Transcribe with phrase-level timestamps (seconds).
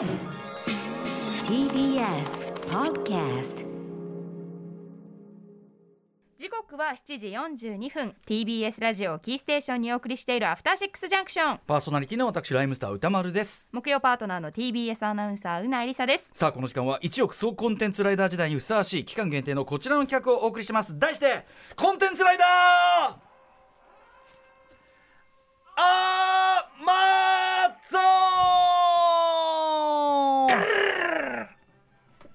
[0.00, 0.08] TBS
[2.70, 3.66] Podcast
[6.38, 7.26] 時刻は7時
[7.66, 8.14] 42分。
[8.26, 13.68] TBS ラジオキーステーションにお送りしているアフターシックスジャンクションパーソナリティの私ライムスター歌丸です。
[13.72, 16.30] 木曜パートナーの TBS アナウンサーうなえりさです。
[16.32, 21.44] さあこの時間は1億総コンテンツライダー時代にふさわしい期間限定のこちらの企画をお送りします題して
[21.76, 23.29] コンテンツライダー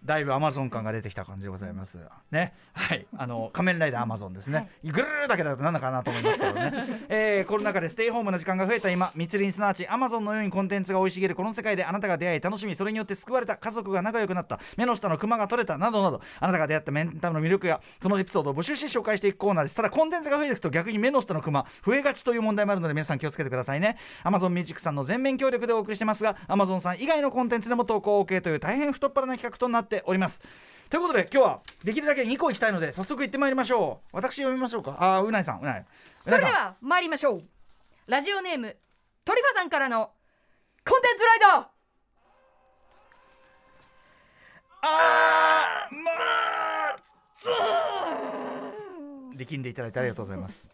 [0.05, 1.99] だいぶアマゾン感が出てきた感じでございます。
[2.31, 4.69] ね、はい、あの仮面ライダーアマゾンですね。
[4.83, 6.73] ぐるーだけだとなんだかなと思いますけどね。
[7.09, 19.75] えーコロナ禍でステイホームの時間が増えた今、密林すなわちアマゾンのようにコンテンツが生い茂るこの世界であなたが出会い楽しみ、それによって救われた家族が仲良くなった、目の下のクマが取れたなどなど、あなたが出会ったメンタルの魅力やそのエピソードを募集して紹介していくコーナーです。
[19.75, 23.97] ただコンテンツが増えていくと逆に目の下のクマ増えがちという問題もあるので皆さん気をつけてくださいね。
[24.23, 30.41] アマゾンミュージックさんの全面協力でお送りしてますが、アマゾンさん以外のコンテンツでも投稿 OK という大変太っ腹な企画となっております。
[30.89, 34.15] ということで今日はできるだけ2個いきたいので早速行ってまいりましょう。
[34.15, 34.95] 私読みましょうか？
[34.99, 35.79] あーうないさんうない。
[35.81, 35.85] う
[36.19, 37.41] それでは参りましょう。
[38.07, 38.75] ラジオネーム
[39.25, 40.11] トリファさんからの
[40.87, 41.65] コンテンツライダー
[44.81, 46.95] あーまあ
[49.35, 50.69] 力んでいただいてありがとうございます。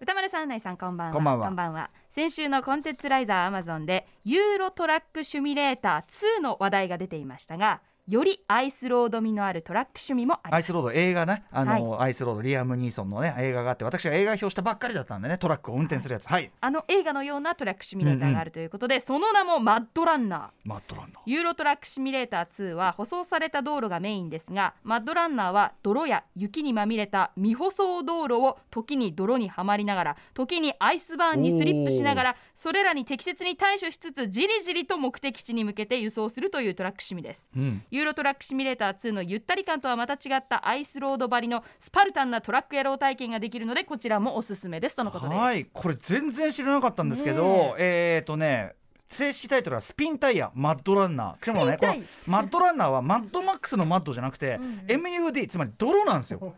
[0.00, 1.14] 歌丸さんうないさんこんばんは。
[1.14, 1.90] こんばんは。
[2.10, 11.44] 先週のコンテンツライダーアマゾンでユーロトラックシュミレーター2の話題が出ていましたがよりアイスロード味のあるトラックシムもアイスロード映画ね。
[11.52, 16.26] あの、アイスロードリアム・ニーソンのね映画があって私は映画評したばっかりだったんでねトラックを運転するやつ。
[16.26, 16.50] はい。
[16.60, 37.48] あの映画のようなトラックシミュレーターがあるということで、その名も MudRunner。MudRunner。Euro Truck Simulator 2は舗装された道路がメインですが MudRunner は泥や雪にまみれた未舗装道路を時に泥にはまりながら時にアイスバーンにスリップしながらそれらに適切に対処しつつじりじりと目的地に向けて輸送するというトラックシムです。
[37.56, 37.82] うん。
[37.90, 45.64] Euro Truck Simulator 2のゆったり感とはまた違ったアイスロード張りのスパルタンなトラック野郎体験ができるのでこちらもおすすめですとのことです、はい。
[45.72, 48.18] これ全然知らなかったんですけど、え。
[48.20, 48.74] っ、ー、とね
[49.08, 51.36] 正式タイトルはスピンタイヤマッドランナー。
[51.38, 51.94] しかもねこの
[52.26, 56.54] マッドランナーはマッドマックスのマッドじゃなくて、MUD つまり泥なんですよ、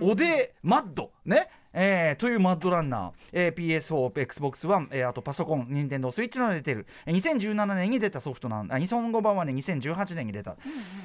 [0.00, 1.12] おでマッド。
[1.24, 10.56] ねえーというマッドランナー、えー PS4、Xbox One、えーあとパソコン、ニンテンドースイッチなどで出てる、えー2017年に出たソフトなんあ日本語版はね2018年に出た、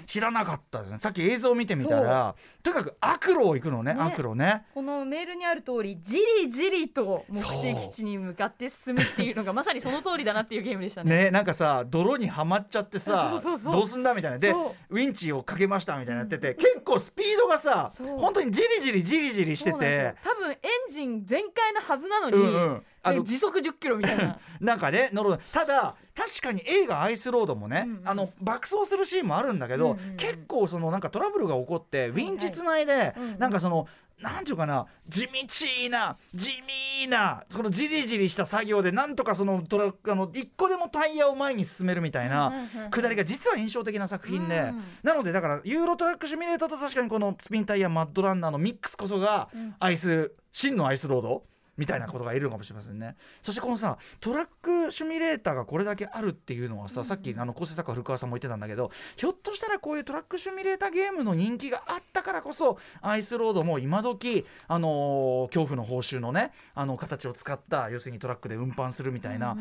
[0.06, 1.00] 知らなかったですね。
[1.00, 3.96] さっき映像を見てみたらとにかく悪路を行くのねね。
[4.00, 4.64] 悪路ね。
[4.74, 11.26] このメールにある通りじりじりと目的地に向かって進むっていうのが まさにその通りだなっていうゲームでしたね。
[11.26, 14.40] ねなんかさ泥にはまっちゃってさどうすんだみたいな。
[14.40, 20.16] でそウィンチをかけましたみたいなやってて、結構スピードがさ本当にじりじりじりじりしてて。
[20.24, 22.86] 多分エンジン全開のはずなのに、うんうん。
[23.02, 24.40] あのね時速10キロみたいな。
[24.60, 30.18] なんかね乗るただ確かに映画「アイスロード」もね、うんうんあの爆走するシーンもあるんだけど、うんうんうん。
[30.18, 33.40] 結構そのなんかトラブルが起こってウィンチつないで、うんうん。
[33.40, 33.88] なんかその
[34.20, 36.62] なんていうかな地道な地
[37.02, 44.84] 味なそのじりじりした作業でなんとかそのトラックあの一個でもタイヤを前に進めるみたいなうんうんうんくだりが実は印象的な作品で、うん。
[45.04, 49.76] なのでだからユーロトラックシミュレーターと確かにこのスピンタイヤマッドランナーのミックスこそがうん。
[49.80, 51.44] アイス真のアイスロード
[51.80, 53.16] みたいなことがいるのかもしれませんね。
[53.42, 69.58] そしてこのさトラックシミュレーターがこれだけあるっていうのはさ、さっきあの構成作家古川さんも言ってたんだけどひょっとしたらこういうトラックシミュレーターゲームの人気があったからこそアイスロードも今時あのー恐怖の報酬のねあの形を使った要するにトラックで運搬するみたいな、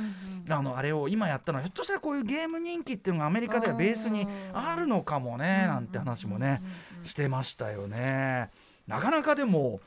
[0.49, 6.61] あのあれを今やったのはひょっとしたらこういうゲーム人気っていうのがアメリカではベースにあるのかもねなんて話もね
[7.05, 8.51] してましたよね。
[8.87, 9.81] なかなかでも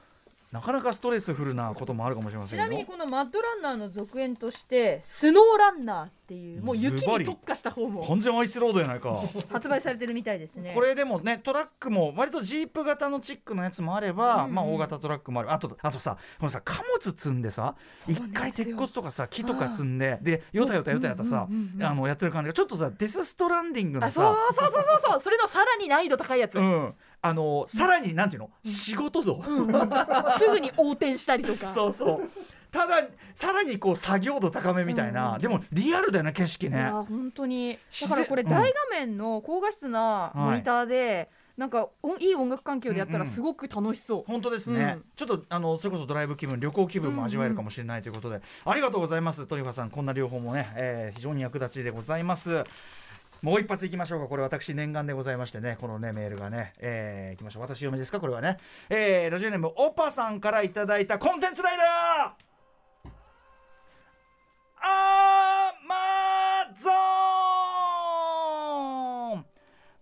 [0.51, 2.59] なかなかストレスフルなこともあるかもしれません。
[2.59, 6.63] ちなみにこのマッドランナーの続編としてスノーランナーっていう。
[6.63, 8.05] もう雪に特化した方も。
[8.07, 9.21] 完全アイスロードやないか。
[9.51, 10.71] 発売されてるみたいですね。
[10.73, 14.55] これでもねトラックも割とジープ型のチックのやつもあれば、うんうん。
[14.55, 15.51] まあ大型トラックもある。
[15.51, 17.75] あとあとさこのさ貨物積んでさ
[18.07, 21.47] 一回鉄骨とかさ木とか積んででよたよたよたよたさ、
[21.81, 25.22] あのやってる感じがちょっとさデスストランディングのあそうさそうそうそうそう。
[25.22, 29.43] それのさらに難易度高いやつ、うん、あのさらになんていうの、仕事度、
[30.37, 31.69] すぐに横転したりとか。
[31.72, 32.29] そうそう
[32.72, 33.03] ただ
[33.35, 36.90] さらにこう作業度高めみたいな、うんでもリアルだよね景色ね。
[36.90, 37.78] 本当に。
[38.02, 38.50] だからこれうん。
[38.50, 43.34] 大画面の高画質なモニターで、なんかおいい音楽環境でやったらうんうん。
[43.34, 45.06] すごく楽しそう、本当ですね、うん。
[45.16, 49.90] ちょっとあのそれこそドライブ気分旅行気分も味わえるかもしれないということで、ありがとうございますトリファさん。
[49.90, 52.64] こんな両方もね、えー非常に役立ちでございます。
[53.41, 54.28] もう一発いきましょうか。
[54.28, 55.78] これ私念願でございましてね。
[55.82, 57.64] このねメールがね、えーいきましょう。
[57.64, 58.20] 私読みですか？
[58.20, 58.58] これはね、
[58.90, 62.50] えーラジオネームオパさんからいただいたコンテンツライダー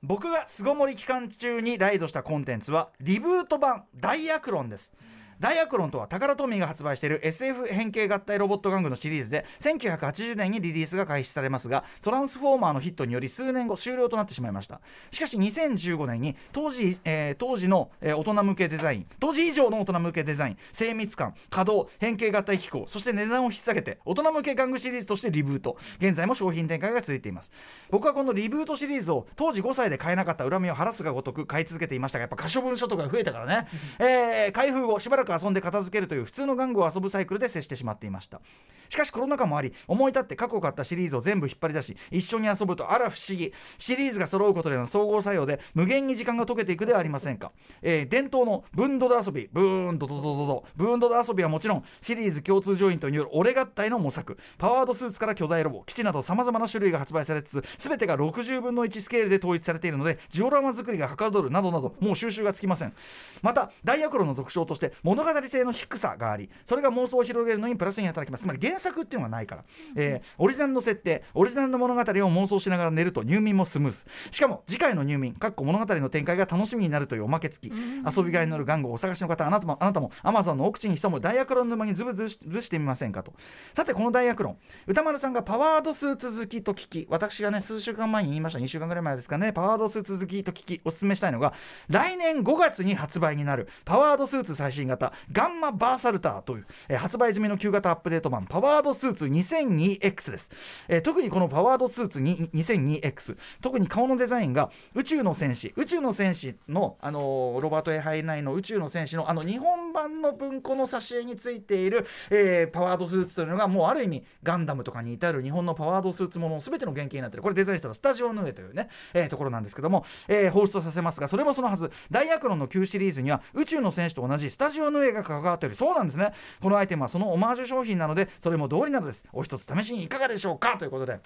[0.02, 4.94] 僕が巣ごもり期間中にライドしたコンテンツはリブート版ダイアクロンです。
[5.40, 14.82] ダイアクロンとはタカラトミーが発売している SF 変形合体ロボット玩具のシリーズで1980年にリリースが開始されますがトランスフォーマーのヒットにより数年後終了となってしまいました。
[15.12, 27.52] しかし2015年に当時,、えー当時の、えー大人向けデザイン当時以上の大人向けデザイン精密感稼働変形合体機構そして値段を引っ提げて大人向け玩具シリーズとしてリブート現在も商品展開が続いています。
[27.90, 33.68] 僕はこのリブートシリーズを当時5歳で買えなかった恨みを晴らすがごとく買い続けていましたがやっぱ可処分所とかが増えたからね、
[34.00, 38.42] えー開封後しばらく遊んで片付けるという普通の玩具を遊ぶサイクルで接してしまっていました。
[38.90, 43.54] しかしコロナ禍もあり思い立って過去買ったシリーズを全部引っ張り出し一緒に遊ぶとあら不思議。
[43.78, 47.52] シリーズが揃うことでの総合作用で無限に時間が解けていくではありませんか、
[47.82, 54.38] えー伝統のブンドド遊びブーンドドドドドブーンドド遊びはもちろんシリーズ共通ジョイントによる俺合体の模索。
[54.58, 62.94] パワードスーツから巨大ロボ基地などさまざまな種類が発売されつつ全てが60分の1スケールで統一されているのでジオラマ作りがはかどるなどなどもう収集がつきません。
[63.42, 68.42] またダイアクロの特徴として物語性の低さがありそれが妄想を広げるのにプラスに働きます。
[68.42, 69.64] つまり原作っていうのがないから、
[69.96, 77.74] えーオリジナルの設定オリジナルの物語を妄想しながら寝ると入眠もスムースしかも次回の入眠かっこ物語の展開が楽しみになるというおまけ付き。
[77.74, 83.34] 遊びがいのある玩具をお探しの方あなたもあなたも Amazon の奥地に潜むダイアクロン沼にズブズブしてみませんかと。
[83.74, 84.58] さてこのダイアクロン。
[84.88, 88.60] 歌丸さんがパワードスーツ好きと聞き私がね数週間前に言いました。
[88.60, 89.54] 2週間ぐらい前ですかね。
[89.54, 91.54] パワードスーツ好きと聞きおすすめしたいのが
[91.90, 100.50] 来年5月に発売になるパワードスーツ最新型ガンマバーサルターという、えー発売済みの旧型アップデート版パワーワードスーツ 2002X です、
[100.88, 117.44] えー特にこのパワードスーツ 2002X 特に顔のデザインが宇宙の戦士宇宙の戦士の、あのーロバート・ A・ハインラインの宇宙の戦士のあの日本版の文庫の挿絵についている、えーパワードスーツというのがもうある意味ガンダムとかに至る日本のパワードスーツものの全ての原型になっている。
[117.44, 125.76] これデザインしたのスタジオヌエというね、えーところなんですけども、えー彷彿とさせますがそれもそのはずダイアクロンの旧シリーズには宇宙の戦士と同じスタジオヌエが関わっている。
[125.76, 126.32] そうなんですね。
[126.62, 129.26] このアイテムはそのオマージュ商品なのでそれも通りなのです。
[129.34, 130.78] お一つ試しにいかがでしょうか？
[130.78, 131.20] ということで。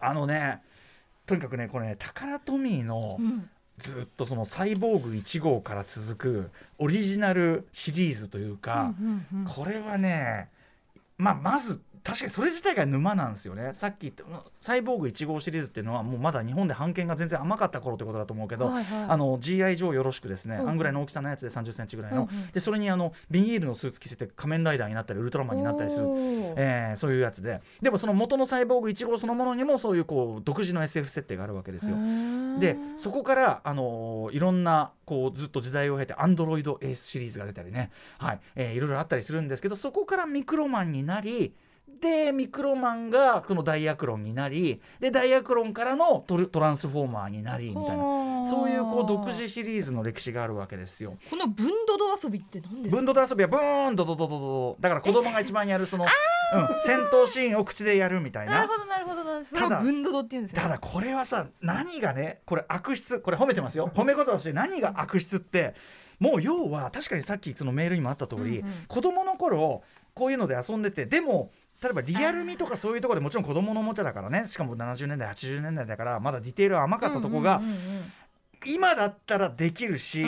[0.00, 0.62] あのね
[1.26, 3.18] とにかくねこれねタカラトミーの、
[3.78, 8.94] ずっとそのサイボーグ1号から続くオリジナルシリーズというか、
[9.54, 10.48] これはね
[11.18, 13.70] まあまず確かにそれ自体が沼なんですよね。
[13.74, 14.24] さっき言った
[14.60, 19.04] サイボーグ1号シリーズっていうのはもうまだ日本で版権が全然甘かった頃ってことだと思うけど、はいはい。
[19.08, 20.68] あの GI 上よろしくですね、うんうん。
[20.70, 22.46] あんぐらいの大きさのやつで3 0センチぐらいの、うんうん。
[22.52, 26.06] でそれにあのビニールのスーツ着せて仮面ライダーになったりウルトラマンになったりする
[26.56, 27.60] えーそういうやつで。
[27.82, 31.96] でもその元のサイボーグ1号そのものにもそういうこう独自の SF 設定があるわけですよ。
[32.58, 38.40] でそこから、あのーいろんなこうずっと時代を経てアンドロイドエースシリーズが出たりね、はい。
[38.54, 41.52] えーいろいろあったりするんですけどそこからミクロマンになり
[42.00, 48.20] でミクロマンがそのダイアクロンになりでダイアクロンからのトルトランスフォーマーになりみたいな。
[48.48, 51.12] そういうこう独自シリーズの歴史があるわけですよ。
[51.28, 52.96] このブンドド遊びって何ですか？
[52.96, 56.08] ブンドド遊びはブーンドドドドドドだから子供が一番やるその、うん、
[56.82, 58.54] 戦闘シーンを口でやるみたいな。
[58.54, 59.46] なるほどなるほどなるほど。
[59.46, 60.62] それただをブンドドって言うんですね。
[60.62, 63.90] ただこれはさ何がねこれ悪質これ褒めてますよ。
[63.94, 65.74] 褒め言葉として何が悪質って
[66.18, 68.74] もう要は確かにさっきそのメールにもあった通り、うんうん。
[68.88, 69.82] 子供の頃
[70.14, 71.50] こういうので遊んでてでも
[71.82, 74.46] 例えばリアルミとかそういうところでもちろん子供のおもちゃだからね。
[74.46, 77.62] しかも70年代80年代だからまだディテールは甘かったとこが、
[78.66, 80.26] 今だったらできるし、っ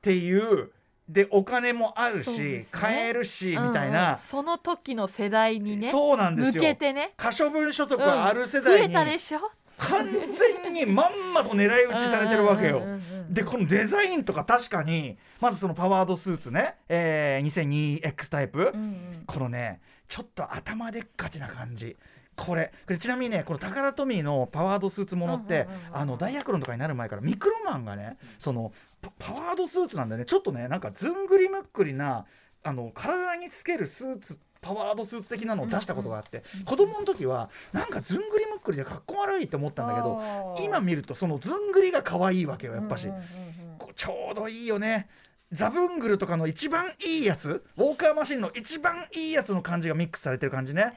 [0.00, 0.70] ていう
[1.08, 2.66] でお金もあるし、ね。
[2.70, 3.92] 買えるし、みたいうんうん。
[3.92, 7.12] な、その時の世代にねそうなんです向よけてね。
[7.16, 9.40] 可処分所得うんある世増え代に、たでしょ？
[9.76, 12.78] 完全にまんまと狙い撃ちされてるわけよ。
[12.78, 19.24] うんうんうんうんでこのデザインとか確かにまずそのパワードスーツね、えー、2002X タイプ、うんうん。
[19.26, 21.96] このねちょっと頭でっかちな感じ
[22.36, 22.72] これ。
[22.98, 32.26] ちなみにねこのタカラトミーのパワードスーツものって、あのダイヤクロンとかになる前からミクロマンがねそのパパワードスーツなんでねちょっとねなんかずんぐりむっくりな
[32.62, 43.08] あの体につけるスーツパワードスーツ的なのを出したことがあって、子供の時はなんかずんぐりむっくりでかっこ悪いって思ったんだけど今見るとそのずんぐりが可愛いわけよやっぱし、
[43.94, 45.08] ちょうどいいよね。
[45.52, 47.62] ザブングルとかの一番いいやつ。
[47.76, 50.94] ウォーカーマシンの一番いいやつの感じがミックスされてる感じね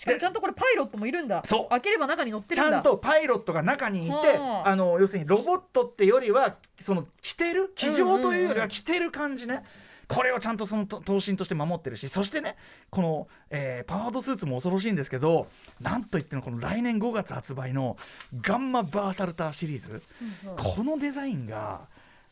[0.00, 1.42] しかもちゃんとこれパイロットもいるんだ。
[1.44, 1.68] そう。
[1.68, 2.70] 開ければ中に乗ってるんだ。
[2.70, 4.68] ちゃんとパイロットが中にいてはあ。
[4.68, 7.70] あの要するにロボットってよりはその着てる？
[7.76, 9.62] 機上というよりは着てる感じね、
[10.08, 12.56] これをちゃんとそのと頭身として守ってるしそしてね
[12.90, 15.46] この、えーパワードスーツも恐ろしいんですけど
[15.80, 17.96] なんといってもこの来年5月発売の
[18.40, 20.02] ガンマバーサルターシリーズ、
[20.44, 20.56] うんうん。
[20.56, 21.82] このデザインが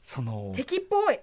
[0.02, 1.18] その敵っぽい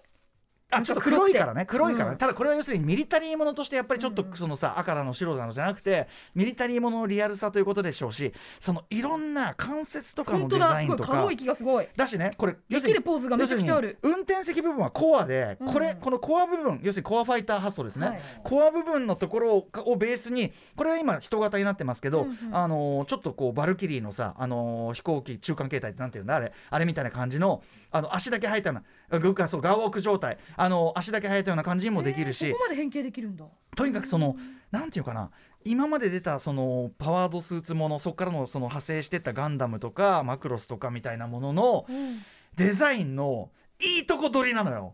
[0.71, 1.65] あちょっと黒いからね。
[1.67, 2.05] 黒いから。
[2.05, 2.17] ね、うん。
[2.17, 10.67] ただこれは要するにミリタリーものとしてやっぱりちょっとそのさ、赤だの白だのじゃなくてミリタリーもののリアルさということでしょうしそのいろんな関節とかのデ本当だ。
[10.69, 11.05] ザインとか。
[11.05, 11.87] すごい可愛い気がすごい。
[11.95, 13.99] だしねこれできるポーズがめちゃくちゃある。
[14.01, 15.97] 運転席部分はコアで、これうん。
[15.97, 18.21] このコア部分要するにコアファイター発想ですね、はい。
[18.43, 22.55] コア部分のところををベースにこれは今人型になってますけど、うんうん。
[22.55, 26.35] あのーちょっとこうバルキリーのさ、あのー飛行機中間形態ってなんていうんだ？
[26.35, 30.37] あれあれみたいな感じのあの足だけ生えたようなそうガーウォーク状態。
[30.55, 33.45] あのー足だけ生えたような感じにもできるし、えーそこまで変形できるんだ。
[33.75, 34.35] とにかくその
[34.71, 35.29] なんていうかな。
[35.63, 42.19] 今まで出たそのパワードスーツものそこからのその派生してったガンダムとかマクロスとかみたいなもののうん。
[42.55, 43.49] デザインの
[43.81, 44.93] いいとこ取りなのよ。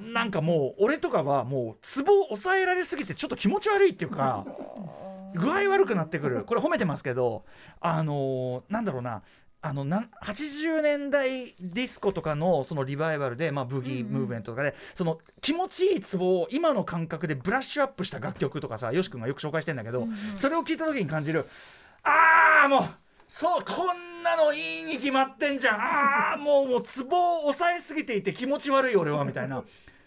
[0.00, 4.46] なんかもう俺とかはもうツボを抑えられすぎてちょっと気持ち悪いっていうか
[5.34, 6.44] 具合悪くなってくる。
[6.44, 7.44] これ褒めてますけど
[7.80, 9.22] あのーなんだろうな
[9.64, 21.46] あのなん80年代ディスコとかのそのリバイバルで、まあ、ブギームーブメントとかで、その気持ちいいツボを今の感覚でブラッシュアップした楽曲とかさよし君がよく紹介してんだけど、それを聞いた時に感じる。
[22.02, 22.88] ああもう
[23.28, 25.76] そうこんなのいいに決まってんじゃん。
[25.76, 29.62] ああもうもうツボを抑えすぎていて気持ち悪い俺はみたいな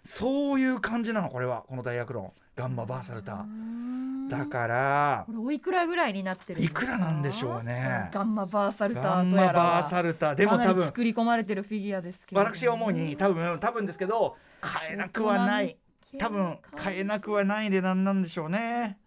[0.06, 1.64] そういう感じなのこれは。
[1.68, 2.32] この大学論。
[2.56, 3.34] ガンマバーサルタ。
[3.34, 4.30] ー。
[4.30, 8.10] だからこれおいくらぐらいになってるいくらなんでしょうね。
[8.12, 10.32] ガンマバーサルタガンマバーはサルタ。
[10.32, 15.78] ーでも多分作り込まれてるフィギュアですけど私が思うに多分多分ですけど買えなくはない。
[16.18, 18.98] 多分買えなくはない値段なんでしょうね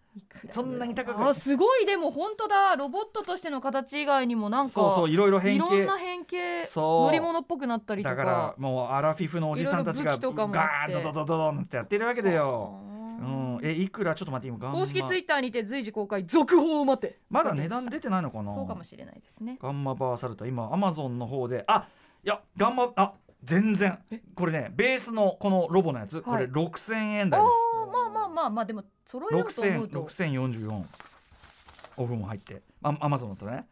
[0.51, 1.27] そんなに高く？
[1.27, 1.85] あすごい。
[1.85, 2.75] でも本当だ。
[2.75, 7.05] ロボットとしての形以外にもなんかそうそういろいろ変いろん形な変形そう。
[7.05, 8.15] 乗り物っぽくなったりとか。
[8.15, 10.93] だからもうアラフィフのおじさんたちがいろいろ武器とかもあって。
[10.93, 12.79] ガーンドドドドドンってやってるわけだよ。
[12.81, 13.25] あう。
[13.25, 14.15] ーん、えいくら？
[14.15, 17.19] ちょっと待って今ガンマ公式ツイッターにて随時公開続報を待て。
[17.29, 18.55] まだ値段出てないのかな？
[18.55, 19.57] そうかもしれないですね。
[19.61, 21.65] ガンマバーサルタ今アマゾンの方で。
[21.67, 21.87] あ
[22.23, 23.13] いやガンマあ
[23.43, 23.99] 全然。
[24.35, 26.51] これねベースのこのロボのやつ、これはい。
[26.51, 27.53] 6000円あ台です。
[27.75, 30.83] ーまあまあまあまあでも揃えようと思う6000と6044
[31.97, 32.61] オフも入って。
[32.81, 33.65] あアマゾンだとね。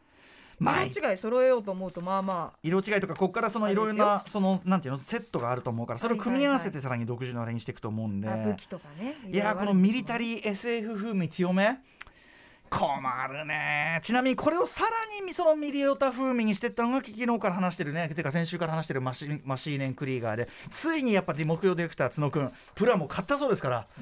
[0.60, 2.60] まあ色違い揃えようと思うとまあまあ。
[2.64, 11.80] 色違いとかここからそのいろいろなそのなんていうのセットがあると思うからそれを組み合わせてさらに独自のあれにしていくと思うんで、あ武器とかねいやーこのミリターリー SF 風味強め
[12.70, 14.00] 困るね。
[14.02, 14.90] ちなみにこれをさら
[15.26, 18.10] にそのミリオタ風味にしてったのが昨日から話してるね。
[18.10, 20.48] てか先週から話してるマシマシーネン・クリーガーで。
[20.70, 23.88] ついにやっぱ木曜ディレクター角くんプラも買ったそうですから。
[24.00, 24.02] う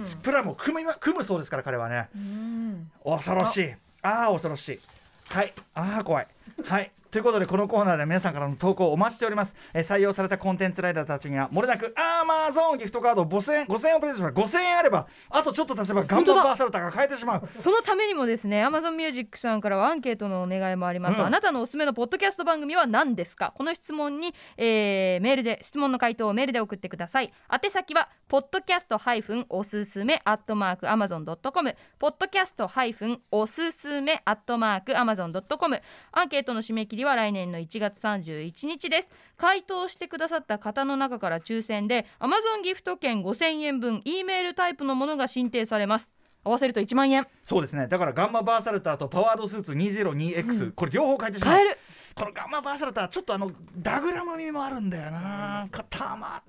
[0.00, 0.04] ん。
[0.22, 2.08] プラも組む組むそうですから彼はね。
[2.14, 2.90] うん。
[3.04, 3.74] 恐ろしい。
[4.02, 4.80] ああー恐ろしい。
[5.28, 5.52] はい。
[5.74, 6.26] ああ怖い。
[6.64, 17.48] はいということでこのコーナーで皆さんからの投稿をお待ちしております、えー採用されたコンテンツライダーたちにはもれなくアーマーゾーンギフトカード5000円5000円をプレゼントします5000円あればあとちょっと足せばガンババーサルタが買えてしまう。
[17.58, 21.26] そのためにもですね Amazon Music さんからはアンケートのお願いもあります、うん。
[21.26, 23.54] あなたのおすすめのポッドキャスト番組は何ですか？
[23.56, 27.32] この質問に、えーメールで質問の回答をメールで送ってください。
[27.50, 35.80] 宛先はポッドキャストハイフンおすすめアットマーク Amazon.com ポッドキャストハイフンおすすめアットマーク Amazon.com
[36.12, 39.08] アンケートの締め切りは来年の1月31日です。
[39.36, 46.12] 回答してくださった方の中から抽選で Amazon ギフト券5000円分 E メールタイプのものが申請されます。
[46.44, 47.88] 合わせると1万円そうですね。
[47.88, 51.54] だからガンマバーサルターとパワードスーツ 202X、これ両方変えてしまう。
[51.54, 51.78] 買える。
[52.14, 55.66] このガンマバーサルターちょっとあのダグラム味もあるんだよな。
[55.70, 56.42] かたま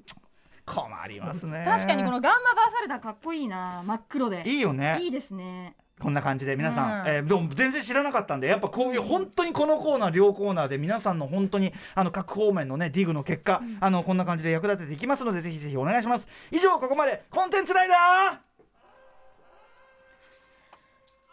[0.65, 1.63] 困りますね。
[1.65, 3.83] 確かにこのガンマバーサルターかっこいいな。
[3.85, 4.43] 真っ黒で。
[4.45, 4.99] いいよね。
[5.01, 7.07] いいですねこんな感じで皆さん、うん。
[7.07, 16.27] えーでも全然知らなかったんでやっぱこういう本当にこのコーナー両コーナーで皆さんの本当にあの各方面のねディグの結果、あのこんな感じで役立てていきますのでぜひぜひお願いします。
[16.51, 17.97] 以上ここまでコンテンツライダー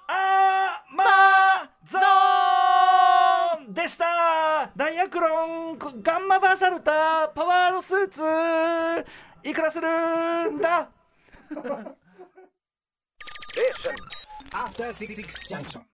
[0.06, 4.04] あーまーゾーンでした。
[4.76, 8.22] ダイヤクロンガンマバーサルターパワードスーツ
[9.48, 9.88] いくらする
[10.50, 10.88] んだ？
[14.54, 15.82] After Six Junction.